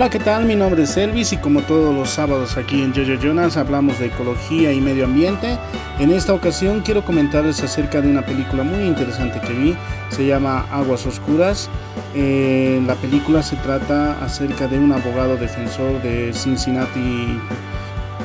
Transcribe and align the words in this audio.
Hola, 0.00 0.08
¿qué 0.08 0.18
tal? 0.18 0.46
Mi 0.46 0.56
nombre 0.56 0.84
es 0.84 0.96
Elvis 0.96 1.34
y 1.34 1.36
como 1.36 1.60
todos 1.60 1.94
los 1.94 2.08
sábados 2.08 2.56
aquí 2.56 2.80
en 2.80 2.94
Jojo 2.94 3.20
Jonas 3.20 3.58
hablamos 3.58 3.98
de 3.98 4.06
ecología 4.06 4.72
y 4.72 4.80
medio 4.80 5.04
ambiente. 5.04 5.58
En 5.98 6.10
esta 6.10 6.32
ocasión 6.32 6.80
quiero 6.80 7.04
comentarles 7.04 7.62
acerca 7.62 8.00
de 8.00 8.08
una 8.08 8.24
película 8.24 8.62
muy 8.62 8.84
interesante 8.84 9.38
que 9.46 9.52
vi, 9.52 9.76
se 10.08 10.24
llama 10.24 10.64
Aguas 10.70 11.04
Oscuras. 11.04 11.68
Eh, 12.14 12.82
la 12.86 12.94
película 12.94 13.42
se 13.42 13.56
trata 13.56 14.12
acerca 14.24 14.68
de 14.68 14.78
un 14.78 14.90
abogado 14.90 15.36
defensor 15.36 16.00
de 16.00 16.32
Cincinnati 16.32 17.38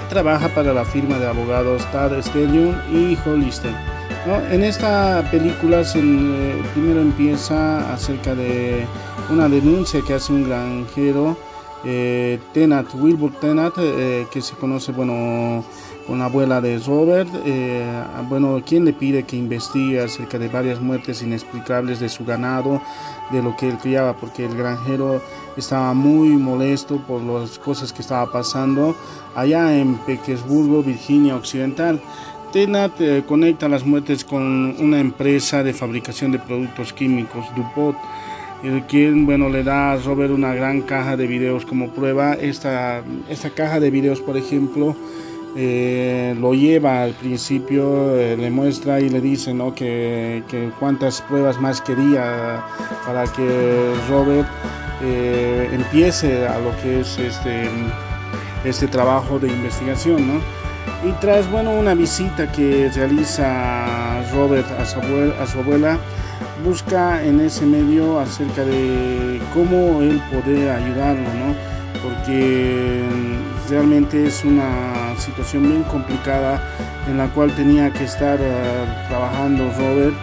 trabaja 0.10 0.48
para 0.48 0.74
la 0.74 0.86
firma 0.86 1.20
de 1.20 1.28
abogados 1.28 1.86
Tad 1.92 2.22
Stellium 2.22 2.74
y 2.90 3.18
Hollister. 3.26 3.74
En 4.50 4.64
esta 4.64 5.28
película 5.30 5.84
se, 5.84 6.00
eh, 6.00 6.64
primero 6.74 7.02
empieza 7.02 7.94
acerca 7.94 8.34
de 8.34 8.86
una 9.30 9.50
denuncia 9.50 10.00
que 10.08 10.14
hace 10.14 10.32
un 10.32 10.48
granjero 10.48 11.36
eh, 11.86 12.40
Tenat, 12.54 12.94
Wilbur 12.96 13.32
Tenat, 13.40 13.74
eh, 13.78 14.26
que 14.32 14.42
se 14.42 14.56
conoce, 14.56 14.92
bueno, 14.92 15.64
con 16.08 16.20
la 16.20 16.26
abuela 16.26 16.60
de 16.60 16.80
Robert, 16.80 17.30
eh, 17.46 18.04
bueno, 18.28 18.62
quien 18.66 18.86
le 18.86 18.94
pide 18.94 19.24
que 19.24 19.36
investigue 19.36 20.02
acerca 20.02 20.40
de 20.40 20.48
varias 20.48 20.82
muertes 20.82 21.22
inexplicables 21.22 22.00
de 22.00 22.10
su 22.10 22.26
ganado, 22.26 22.82
de 23.32 23.42
lo 23.44 23.56
que 23.56 23.70
él 23.70 23.78
criaba, 23.78 24.14
porque 24.14 24.46
el 24.46 24.56
granjero 24.56 25.22
estaba 25.58 25.94
muy 25.94 26.30
molesto 26.30 26.98
por 26.98 27.22
las 27.22 27.60
cosas 27.60 27.94
que 27.94 28.02
estaba 28.02 28.32
pasando 28.32 28.96
allá 29.36 29.78
en 29.78 29.96
Petersburgo, 30.00 30.82
Virginia 30.82 31.36
Occidental. 31.36 32.02
Tenat 32.52 32.94
conecta 33.28 33.68
las 33.68 33.86
muertes 33.86 34.24
con 34.24 34.76
una 34.80 35.00
empresa 35.00 35.62
de 35.62 35.74
fabricación 35.74 36.32
de 36.32 36.40
productos 36.40 36.94
químicos, 36.94 37.46
DuPont 37.56 37.98
el 38.66 38.84
quien 38.84 39.26
bueno 39.26 39.50
le 39.50 39.64
da 39.64 39.94
a 39.94 39.98
Robert 39.98 40.32
una 40.32 40.54
gran 40.54 40.82
caja 40.82 41.16
de 41.16 41.28
videos 41.28 41.66
como 41.66 41.90
prueba 41.90 42.34
esta, 42.34 43.04
esta 43.30 43.50
caja 43.52 43.80
de 43.80 43.92
videos 43.92 44.22
por 44.22 44.38
ejemplo 44.38 44.96
eh, 45.56 46.36
lo 46.40 46.54
lleva 46.54 47.04
al 47.04 47.14
principio 47.14 48.18
eh, 48.18 48.36
le 48.36 48.50
muestra 48.50 49.00
y 49.00 49.10
le 49.10 49.22
dice 49.22 49.54
¿no? 49.54 49.74
que, 49.74 50.44
que, 50.50 50.72
cuántas 50.80 51.22
pruebas 51.22 51.62
más 51.62 51.80
quería 51.80 52.66
para 53.06 53.24
que 53.26 53.94
Robert 54.10 54.48
eh, 55.04 55.70
empiece 55.72 56.48
a 56.48 56.60
lo 56.60 56.76
que 56.82 57.02
es 57.02 57.18
este, 57.20 57.70
este 58.66 58.88
trabajo 58.88 59.40
de 59.40 59.48
investigación 59.48 60.28
¿no? 60.28 60.42
y 61.08 61.14
tras 61.22 61.50
bueno 61.52 61.72
una 61.72 61.94
visita 61.94 62.52
que 62.52 62.90
realiza 62.94 64.24
Robert 64.34 64.68
a 64.80 64.86
su 64.86 65.00
abuela, 65.00 65.36
a 65.42 65.48
su 65.48 65.60
abuela 65.60 66.00
busca 66.66 67.24
en 67.24 67.40
ese 67.40 67.66
medio 67.66 68.20
acerca 68.20 68.66
de 68.66 69.40
cómo 69.54 70.02
él 70.02 70.20
poder 70.32 70.72
ayudarlo, 70.72 71.22
¿no? 71.22 71.56
Porque 72.04 73.04
realmente 73.70 74.26
es 74.26 74.44
una 74.44 75.16
situación 75.18 75.64
bien 75.64 75.84
complicada 75.84 76.62
en 77.08 77.18
la 77.18 77.28
cual 77.28 77.56
tenía 77.56 77.94
que 77.94 78.06
estar 78.06 78.40
eh, 78.42 78.86
trabajando 79.08 79.72
Robert 79.78 80.16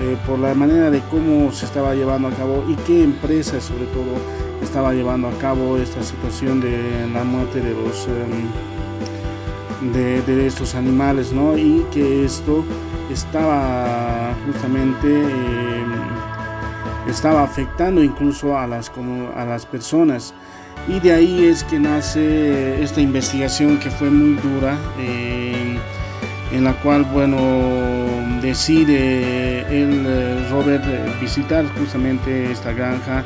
eh, 0.00 0.16
por 0.26 0.38
la 0.40 0.52
manera 0.54 0.90
de 0.90 1.00
cómo 1.10 1.52
se 1.52 1.64
estaba 1.64 1.94
llevando 1.94 2.28
a 2.28 2.32
cabo 2.32 2.64
y 2.68 2.74
qué 2.86 3.04
empresa 3.04 3.60
sobre 3.60 3.86
todo 3.86 4.18
estaba 4.62 4.92
llevando 4.92 5.28
a 5.28 5.38
cabo 5.38 5.76
esta 5.76 6.02
situación 6.02 6.60
de 6.60 7.06
la 7.12 7.22
muerte 7.22 7.60
de 7.60 7.70
los 7.70 8.08
em, 8.08 9.92
de, 9.92 10.46
estos 10.46 10.74
animales, 10.74 11.32
¿no? 11.32 11.56
Y 11.56 11.84
que 11.92 12.24
esto 12.24 12.64
estaba 13.10 14.34
justamente 14.46 15.08
eh, 15.08 15.84
estaba 17.08 17.42
afectando 17.42 18.02
incluso 18.02 18.56
a 18.56 18.66
las, 18.66 18.90
como, 18.90 19.30
a 19.36 19.44
las 19.44 19.66
personas. 19.66 20.34
Y 20.88 21.00
de 21.00 21.12
ahí 21.12 21.44
es 21.46 21.64
que 21.64 21.78
nace 21.78 22.82
esta 22.82 23.00
investigación 23.00 23.78
que 23.78 23.90
fue 23.90 24.10
muy 24.10 24.34
dura, 24.42 24.76
eh, 24.98 25.78
en 26.54 26.64
la 26.64 26.72
cual, 26.74 27.04
bueno, 27.04 27.38
decide 28.40 29.60
el 29.60 30.04
eh, 30.06 30.48
Robert 30.50 30.84
visitar 31.20 31.64
justamente 31.78 32.50
esta 32.50 32.72
granja 32.72 33.24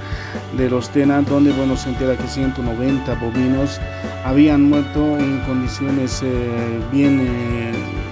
de 0.56 0.70
los 0.70 0.90
Tenas, 0.90 1.26
donde, 1.26 1.52
bueno, 1.52 1.76
se 1.76 1.90
entera 1.90 2.16
que 2.16 2.26
190 2.26 3.14
bovinos 3.14 3.80
habían 4.24 4.68
muerto 4.68 5.18
en 5.18 5.40
condiciones 5.40 6.22
bien 6.92 7.28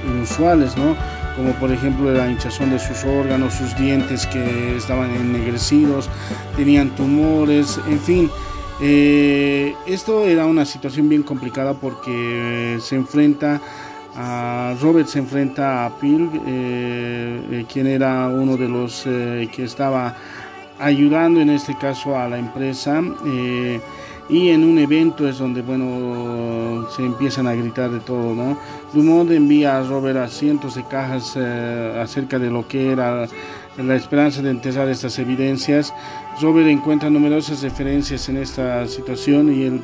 inusuales, 0.06 0.76
¿no? 0.76 0.94
como 1.36 1.52
por 1.52 1.70
ejemplo 1.70 2.10
la 2.10 2.28
hinchazón 2.30 2.70
de 2.70 2.78
sus 2.78 3.04
órganos, 3.04 3.54
sus 3.54 3.76
dientes 3.76 4.26
que 4.26 4.76
estaban 4.76 5.14
ennegrecidos, 5.14 6.08
tenían 6.56 6.90
tumores, 6.96 7.78
en 7.88 8.00
fin. 8.00 8.30
Eh, 8.80 9.74
esto 9.86 10.24
era 10.24 10.44
una 10.46 10.64
situación 10.64 11.08
bien 11.08 11.22
complicada 11.22 11.74
porque 11.74 12.78
se 12.80 12.96
enfrenta 12.96 13.60
Robert 14.80 15.08
se 15.08 15.18
enfrenta 15.18 15.86
a 15.86 15.98
Pil, 15.98 16.30
eh, 16.46 17.40
eh, 17.50 17.64
quien 17.70 17.86
era 17.86 18.28
uno 18.28 18.56
de 18.56 18.68
los 18.68 19.02
que 19.02 19.64
estaba 19.64 20.14
ayudando 20.78 21.40
en 21.40 21.50
este 21.50 21.76
caso 21.76 22.16
a 22.16 22.28
la 22.28 22.38
empresa 22.38 23.02
y 24.28 24.48
en 24.48 24.64
un 24.64 24.78
evento 24.78 25.28
es 25.28 25.38
donde 25.38 25.62
bueno 25.62 26.88
se 26.90 27.04
empiezan 27.04 27.46
a 27.46 27.54
gritar 27.54 27.90
de 27.90 28.00
todo 28.00 28.34
no 28.34 28.58
Dumont 28.92 29.30
envía 29.30 29.78
a 29.78 29.82
Robert 29.82 30.18
a 30.18 30.28
cientos 30.28 30.74
de 30.74 30.84
cajas 30.84 31.34
eh, 31.36 32.00
acerca 32.02 32.38
de 32.38 32.50
lo 32.50 32.66
que 32.66 32.90
era 32.90 33.26
la 33.76 33.94
esperanza 33.94 34.40
de 34.40 34.48
enterrar 34.50 34.88
estas 34.88 35.18
evidencias. 35.18 35.92
Robert 36.40 36.66
encuentra 36.66 37.10
numerosas 37.10 37.62
referencias 37.62 38.26
en 38.30 38.38
esta 38.38 38.86
situación 38.86 39.52
y 39.52 39.64
el 39.64 39.80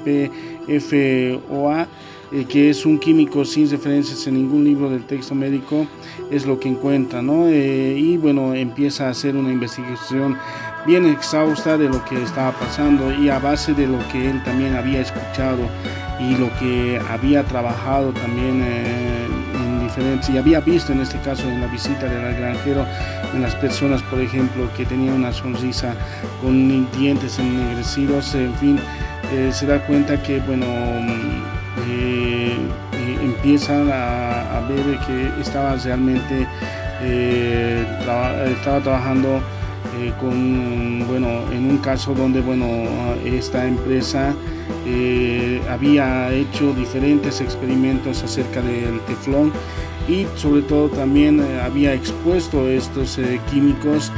PFOA 0.66 1.86
eh, 2.32 2.44
que 2.48 2.70
es 2.70 2.86
un 2.86 2.98
químico 2.98 3.44
sin 3.44 3.70
referencias 3.70 4.26
en 4.26 4.34
ningún 4.34 4.64
libro 4.64 4.88
del 4.88 5.04
texto 5.04 5.34
médico 5.34 5.86
es 6.30 6.46
lo 6.46 6.58
que 6.58 6.68
encuentra 6.68 7.22
no 7.22 7.46
eh, 7.48 7.94
y 7.98 8.16
bueno 8.16 8.54
empieza 8.54 9.06
a 9.06 9.10
hacer 9.10 9.36
una 9.36 9.52
investigación 9.52 10.38
bien 10.86 11.06
exhausta 11.06 11.78
de 11.78 11.88
lo 11.88 12.04
que 12.04 12.20
estaba 12.22 12.52
pasando 12.52 13.12
y 13.12 13.28
a 13.28 13.38
base 13.38 13.72
de 13.74 13.86
lo 13.86 13.98
que 14.08 14.30
él 14.30 14.42
también 14.44 14.74
había 14.74 15.00
escuchado 15.00 15.68
y 16.20 16.36
lo 16.36 16.50
que 16.58 17.00
había 17.10 17.44
trabajado 17.44 18.12
también 18.12 18.62
eh, 18.62 19.26
en 19.54 19.80
diferentes 19.86 20.30
y 20.30 20.38
había 20.38 20.60
visto 20.60 20.92
en 20.92 21.00
este 21.00 21.18
caso 21.20 21.48
en 21.48 21.60
la 21.60 21.66
visita 21.66 22.06
del 22.06 22.34
granjero 22.36 22.86
en 23.34 23.42
las 23.42 23.54
personas 23.56 24.02
por 24.02 24.20
ejemplo 24.20 24.68
que 24.76 24.84
tenían 24.84 25.14
una 25.14 25.32
sonrisa 25.32 25.94
con 26.40 26.90
dientes 26.98 27.38
ennegrecidos 27.38 28.34
en 28.34 28.54
fin 28.54 28.78
eh, 29.32 29.50
se 29.52 29.66
da 29.66 29.84
cuenta 29.86 30.22
que 30.22 30.40
bueno 30.40 30.66
eh, 30.66 31.41
empiezan 33.42 33.90
a, 33.92 34.60
ver 34.68 34.98
que 35.00 35.40
estaba 35.40 35.74
realmente 35.74 36.46
estaba 38.52 38.80
trabajando 38.80 39.40
eh, 39.98 40.12
con, 40.20 41.06
bueno, 41.08 41.28
en 41.52 41.68
un 41.68 41.78
caso 41.78 42.14
donde, 42.14 42.40
bueno, 42.40 42.66
esta 43.24 43.66
empresa 43.66 44.32
eh, 44.86 45.60
había 45.68 46.32
hecho 46.32 46.72
diferentes 46.72 47.40
experimentos 47.40 48.22
acerca 48.22 48.62
del 48.62 49.00
teflón 49.00 49.52
y 50.08 50.26
sobre 50.36 50.62
todo 50.62 50.88
también 50.88 51.40
eh, 51.40 51.60
había 51.62 51.92
expuesto 51.94 52.68
estos 52.68 53.18
químicos 53.50 54.12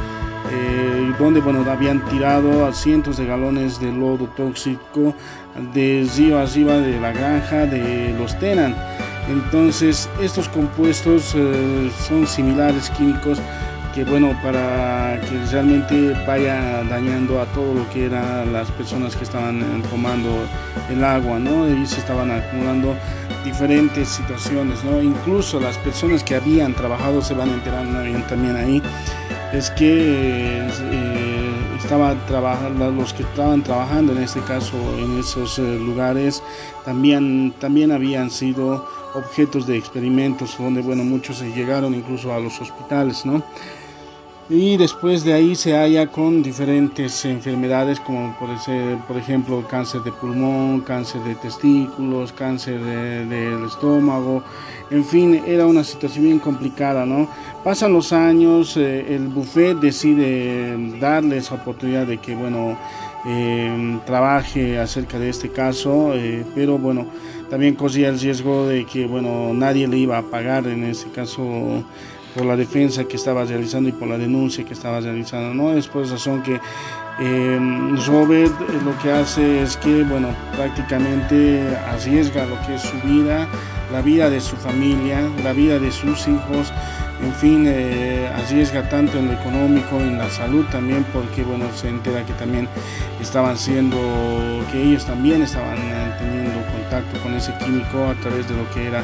donde 1.19 1.39
bueno, 1.41 1.69
habían 1.69 2.05
tirado 2.05 2.67
a 2.67 2.73
cientos 2.73 3.17
de 3.17 3.25
galones 3.25 3.79
de 3.79 3.91
lodo 3.91 4.27
tóxico 4.37 5.13
de 5.73 6.07
río 6.15 6.39
arriba 6.39 6.77
de 6.77 6.99
la 6.99 7.11
granja 7.11 7.65
de 7.65 8.13
los 8.17 8.37
Tenan. 8.39 8.75
Entonces 9.29 10.09
estos 10.21 10.47
compuestos 10.49 11.35
son 12.07 12.27
similares 12.27 12.89
químicos 12.91 13.39
que 13.95 14.03
bueno, 14.03 14.37
para 14.43 15.17
que 15.21 15.39
realmente 15.49 16.13
vaya 16.27 16.83
dañando 16.83 17.41
a 17.41 17.45
todo 17.45 17.73
lo 17.73 17.89
que 17.91 18.07
eran 18.07 18.51
las 18.51 18.69
personas 18.71 19.15
que 19.15 19.23
estaban 19.23 19.61
eh, 19.61 19.83
tomando 19.89 20.45
el 20.89 21.01
agua, 21.01 21.39
¿no? 21.39 21.65
Y 21.69 21.85
se 21.85 21.99
estaban 21.99 22.29
acumulando 22.29 22.93
diferentes 23.45 24.09
situaciones, 24.09 24.83
¿no? 24.83 25.01
Incluso 25.01 25.61
las 25.61 25.77
personas 25.77 26.25
que 26.25 26.35
habían 26.35 26.73
trabajado 26.73 27.21
se 27.21 27.33
van 27.35 27.49
enterando 27.49 28.01
también 28.27 28.57
ahí, 28.57 28.83
es 29.53 29.71
que 29.71 30.59
eh, 30.91 31.34
estaban 31.85 32.25
trabajando, 32.25 32.89
los 32.89 33.13
que 33.13 33.21
estaban 33.21 33.61
trabajando 33.61 34.13
en 34.13 34.23
este 34.23 34.39
caso 34.41 34.75
en 34.97 35.19
esos 35.19 35.59
eh, 35.59 35.77
lugares 35.77 36.41
también, 36.83 37.53
también 37.59 37.91
habían 37.91 38.31
sido 38.31 38.87
objetos 39.13 39.67
de 39.67 39.77
experimentos 39.77 40.57
donde 40.57 40.81
bueno 40.81 41.03
muchos 41.03 41.41
llegaron 41.41 41.93
incluso 41.93 42.33
a 42.33 42.39
los 42.39 42.59
hospitales 42.59 43.23
no 43.23 43.43
y 44.49 44.77
después 44.77 45.23
de 45.23 45.33
ahí 45.33 45.55
se 45.55 45.73
halla 45.73 46.07
con 46.07 46.43
diferentes 46.43 47.25
enfermedades 47.25 47.99
como 47.99 48.37
por, 48.37 48.57
ser, 48.59 48.97
por 49.07 49.17
ejemplo 49.17 49.65
cáncer 49.67 50.01
de 50.03 50.11
pulmón, 50.11 50.81
cáncer 50.81 51.21
de 51.23 51.35
testículos, 51.35 52.31
cáncer 52.31 52.79
del 52.79 53.65
estómago, 53.65 54.43
en 54.91 55.03
fin, 55.03 55.41
era 55.47 55.65
una 55.65 55.83
situación 55.83 56.25
bien 56.25 56.39
complicada, 56.39 57.05
¿no? 57.05 57.27
Pasan 57.63 57.93
los 57.93 58.13
años, 58.13 58.77
eh, 58.77 59.15
el 59.15 59.27
buffet 59.29 59.79
decide 59.79 60.77
darle 60.99 61.37
esa 61.37 61.55
oportunidad 61.55 62.05
de 62.05 62.19
que, 62.19 62.35
bueno, 62.35 62.77
eh, 63.27 63.99
trabaje 64.05 64.77
acerca 64.77 65.17
de 65.17 65.29
este 65.29 65.49
caso, 65.49 66.13
pero 66.53 66.77
bueno, 66.77 67.07
también 67.49 67.75
corría 67.75 68.09
el 68.09 68.19
riesgo 68.19 68.67
de 68.67 68.85
que 68.85 69.07
bueno, 69.07 69.53
nadie 69.53 69.87
le 69.87 69.97
iba 69.97 70.17
a 70.17 70.23
pagar 70.23 70.67
en 70.67 70.83
este 70.83 71.09
caso 71.11 71.83
por 72.35 72.45
la 72.45 72.57
defensa 72.57 73.05
que 73.05 73.15
estaba 73.15 73.45
realizando 73.45 73.87
y 73.87 73.93
por 73.93 74.09
la 74.09 74.17
denuncia 74.17 74.65
que 74.65 74.73
estaba 74.73 74.99
realizando, 74.99 75.53
¿no? 75.53 75.71
Es 75.71 75.87
por 75.87 76.03
esa 76.03 76.15
razón 76.15 76.43
que 76.43 76.59
eh, 77.19 77.59
Robert 78.07 78.53
eh, 78.61 78.79
lo 78.83 78.97
que 78.99 79.09
hace 79.09 79.61
es 79.61 79.77
que, 79.77 80.03
bueno, 80.03 80.27
prácticamente 80.53 81.63
arriesga 81.87 82.45
lo 82.45 82.59
que 82.67 82.75
es 82.75 82.81
su 82.81 82.99
vida, 83.07 83.47
la 83.93 84.01
vida 84.01 84.29
de 84.29 84.41
su 84.41 84.57
familia, 84.57 85.21
la 85.45 85.53
vida 85.53 85.79
de 85.79 85.93
sus 85.93 86.27
hijos, 86.27 86.73
en 87.23 87.33
fin, 87.35 87.63
eh, 87.67 88.29
arriesga 88.35 88.89
tanto 88.89 89.17
en 89.17 89.27
lo 89.27 89.33
económico, 89.33 89.97
en 89.97 90.17
la 90.17 90.29
salud 90.29 90.65
también, 90.73 91.05
porque, 91.13 91.43
bueno, 91.43 91.65
se 91.73 91.87
entera 91.87 92.25
que 92.25 92.33
también 92.33 92.67
estaban 93.21 93.57
siendo, 93.57 93.97
que 94.73 94.83
ellos 94.83 95.05
también 95.05 95.41
estaban 95.41 95.77
teniendo 96.19 96.59
contacto 96.73 97.17
con 97.23 97.33
ese 97.33 97.53
químico 97.59 98.03
a 98.03 98.13
través 98.15 98.49
de 98.49 98.57
lo 98.57 98.69
que 98.71 98.87
era 98.87 99.01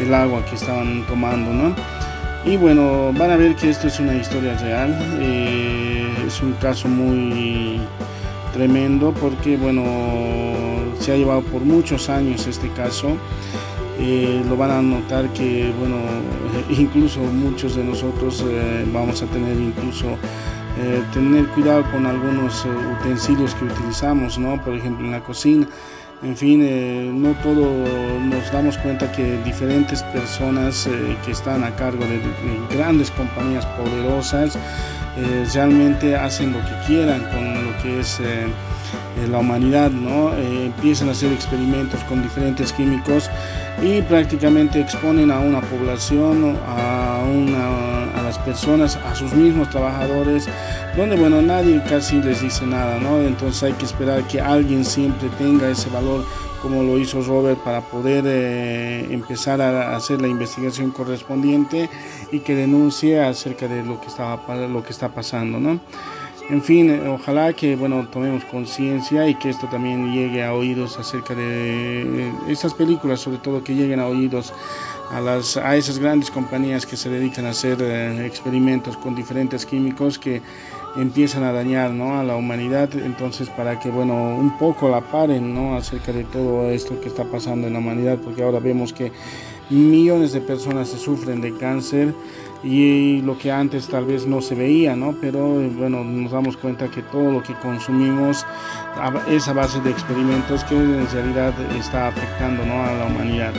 el 0.00 0.12
agua 0.12 0.44
que 0.44 0.56
estaban 0.56 1.06
tomando, 1.06 1.52
¿no? 1.52 2.01
Y 2.44 2.56
bueno, 2.56 3.12
van 3.12 3.30
a 3.30 3.36
ver 3.36 3.54
que 3.54 3.70
esto 3.70 3.86
es 3.86 4.00
una 4.00 4.14
historia 4.14 4.58
real, 4.58 4.98
eh, 5.20 6.12
es 6.26 6.42
un 6.42 6.54
caso 6.54 6.88
muy 6.88 7.80
tremendo 8.52 9.12
porque 9.12 9.56
bueno, 9.56 9.84
se 10.98 11.12
ha 11.12 11.16
llevado 11.16 11.42
por 11.42 11.62
muchos 11.62 12.08
años 12.08 12.48
este 12.48 12.68
caso. 12.70 13.16
Eh, 14.00 14.42
lo 14.48 14.56
van 14.56 14.72
a 14.72 14.82
notar 14.82 15.28
que 15.32 15.72
bueno, 15.78 15.98
incluso 16.76 17.20
muchos 17.20 17.76
de 17.76 17.84
nosotros 17.84 18.44
eh, 18.48 18.84
vamos 18.92 19.22
a 19.22 19.26
tener 19.26 19.56
incluso 19.56 20.16
tener 21.12 21.46
cuidado 21.48 21.84
con 21.92 22.06
algunos 22.06 22.66
utensilios 23.00 23.54
que 23.54 23.66
utilizamos, 23.66 24.38
¿no? 24.38 24.60
Por 24.64 24.74
ejemplo 24.74 25.04
en 25.04 25.12
la 25.12 25.20
cocina 25.20 25.68
en 26.22 26.36
fin, 26.36 26.62
eh, 26.62 27.10
no 27.12 27.32
todo 27.42 28.20
nos 28.20 28.52
damos 28.52 28.78
cuenta 28.78 29.10
que 29.10 29.38
diferentes 29.44 30.02
personas 30.04 30.86
eh, 30.86 31.16
que 31.24 31.32
están 31.32 31.64
a 31.64 31.74
cargo 31.74 32.04
de, 32.04 32.20
grandes 32.76 33.10
compañías 33.10 33.66
poderosas 33.66 34.56
eh, 35.16 35.44
realmente 35.52 36.16
hacen 36.16 36.52
lo 36.52 36.60
que 36.60 36.86
quieran 36.86 37.22
con 37.30 37.64
lo 37.64 37.82
que 37.82 38.00
es 38.00 38.20
la 39.28 39.38
humanidad, 39.38 39.90
¿no? 39.90 40.32
empiezan 40.34 41.08
a 41.08 41.12
hacer 41.12 41.32
experimentos 41.32 42.00
con 42.04 42.22
diferentes 42.22 42.72
químicos 42.72 43.30
y 43.82 44.02
prácticamente 44.02 44.80
exponen 44.80 45.30
a 45.30 45.38
una 45.38 45.60
población, 45.60 46.56
a, 46.66 47.22
a 47.22 48.22
las 48.22 48.38
personas, 48.38 48.96
a 48.96 49.14
sus 49.14 49.32
mismos 49.32 49.70
trabajadores, 49.70 50.48
donde 50.96 51.16
bueno, 51.16 51.42
nadie 51.42 51.82
casi 51.88 52.22
les 52.22 52.42
dice 52.42 52.66
nada, 52.66 52.98
¿no? 52.98 53.20
Entonces 53.20 53.62
hay 53.62 53.72
que 53.72 53.84
esperar 53.84 54.22
que 54.26 54.40
alguien 54.40 54.84
siempre 54.84 55.28
tenga 55.38 55.68
ese 55.68 55.88
valor 55.90 56.24
como 56.62 56.84
lo 56.84 56.96
hizo 56.96 57.20
Robert 57.22 57.58
para 57.58 57.80
poder 57.80 58.24
eh, 58.26 59.08
empezar 59.10 59.60
a 59.60 59.96
hacer 59.96 60.22
la 60.22 60.28
investigación 60.28 60.92
correspondiente 60.92 61.90
y 62.30 62.38
que 62.38 62.54
denuncie 62.54 63.20
acerca 63.20 63.66
de 63.66 63.82
lo 63.82 64.00
que 64.00 64.06
estaba 64.06 64.38
lo 64.68 64.82
que 64.84 64.92
está 64.92 65.08
pasando, 65.08 65.58
¿no? 65.58 65.80
En 66.50 66.60
fin, 66.60 67.06
ojalá 67.06 67.52
que 67.52 67.76
bueno 67.76 68.06
tomemos 68.10 68.44
conciencia 68.44 69.28
y 69.28 69.34
que 69.36 69.50
esto 69.50 69.68
también 69.68 70.12
llegue 70.12 70.44
a 70.44 70.52
oídos 70.52 70.98
acerca 70.98 71.34
de 71.34 72.32
estas 72.48 72.74
películas, 72.74 73.20
sobre 73.20 73.38
todo 73.38 73.62
que 73.62 73.74
lleguen 73.74 74.00
a 74.00 74.06
oídos 74.06 74.52
a, 75.12 75.20
las, 75.20 75.56
a 75.56 75.76
esas 75.76 75.98
grandes 75.98 76.30
compañías 76.30 76.84
que 76.84 76.96
se 76.96 77.08
dedican 77.08 77.46
a 77.46 77.50
hacer 77.50 77.78
eh, 77.80 78.26
experimentos 78.26 78.96
con 78.96 79.14
diferentes 79.14 79.64
químicos 79.64 80.18
que 80.18 80.42
empiezan 80.96 81.44
a 81.44 81.52
dañar 81.52 81.90
¿no? 81.90 82.18
a 82.18 82.24
la 82.24 82.36
humanidad, 82.36 82.90
entonces 82.96 83.48
para 83.48 83.78
que 83.78 83.90
bueno 83.90 84.36
un 84.36 84.58
poco 84.58 84.90
la 84.90 85.00
paren 85.00 85.54
¿no? 85.54 85.76
acerca 85.76 86.12
de 86.12 86.24
todo 86.24 86.70
esto 86.70 87.00
que 87.00 87.08
está 87.08 87.24
pasando 87.24 87.66
en 87.66 87.74
la 87.74 87.78
humanidad, 87.78 88.18
porque 88.18 88.42
ahora 88.42 88.58
vemos 88.58 88.92
que 88.92 89.12
millones 89.70 90.32
de 90.32 90.40
personas 90.40 90.88
se 90.88 90.98
sufren 90.98 91.40
de 91.40 91.56
cáncer 91.56 92.12
y 92.62 93.20
lo 93.22 93.36
que 93.36 93.50
antes 93.50 93.88
tal 93.88 94.04
vez 94.04 94.26
no 94.26 94.40
se 94.40 94.54
veía, 94.54 94.94
¿no? 94.94 95.14
Pero 95.20 95.46
bueno, 95.76 96.04
nos 96.04 96.30
damos 96.30 96.56
cuenta 96.56 96.88
que 96.88 97.02
todo 97.02 97.32
lo 97.32 97.42
que 97.42 97.54
consumimos 97.54 98.46
es 99.28 99.48
a 99.48 99.52
base 99.52 99.80
de 99.80 99.90
experimentos 99.90 100.62
que 100.64 100.76
en 100.76 101.08
realidad 101.10 101.52
está 101.76 102.08
afectando 102.08 102.64
¿no? 102.64 102.82
a 102.82 102.92
la 102.92 103.06
humanidad. 103.06 103.52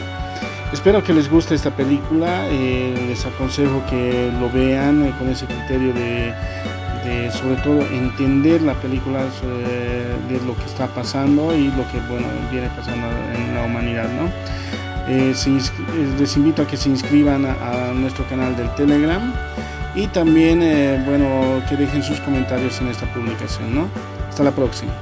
Espero 0.72 1.04
que 1.04 1.14
les 1.14 1.30
guste 1.30 1.54
esta 1.54 1.76
película, 1.76 2.48
eh, 2.50 2.96
les 3.08 3.26
aconsejo 3.26 3.84
que 3.90 4.32
lo 4.40 4.50
vean 4.50 5.06
eh, 5.06 5.14
con 5.20 5.30
ese 5.30 5.46
criterio 5.46 5.94
de 5.94 6.34
sobre 7.32 7.56
todo 7.58 7.82
entender 7.92 8.62
la 8.62 8.74
película 8.76 9.24
de 9.24 10.40
lo 10.46 10.56
que 10.56 10.66
está 10.66 10.88
pasando 10.88 11.56
y 11.56 11.68
lo 11.68 11.86
que 11.92 12.00
bueno 12.08 12.28
viene 12.52 12.70
pasando 12.76 13.08
en 13.36 13.56
la 13.56 13.64
humanidad 13.64 14.10
¿no? 14.14 14.30
Eh, 15.08 15.34
eh, 15.36 16.16
les 16.18 16.38
invito 16.38 16.62
a 16.62 16.68
que 16.68 16.78
se 16.78 16.90
inscriban 16.90 17.46
a, 17.46 17.92
nuestro 17.94 18.26
canal 18.30 18.56
del 18.56 18.74
telegram 18.76 19.34
y 19.96 20.08
también 20.08 20.62
eh, 20.64 21.04
bueno 21.06 21.62
que 21.68 21.76
dejen 21.76 22.02
sus 22.02 22.20
comentarios 22.22 22.80
en 22.80 22.88
esta 22.88 23.06
publicación 23.14 23.76
¿no? 23.76 23.90
hasta 24.30 24.44
la 24.44 24.52
próxima 24.52 24.94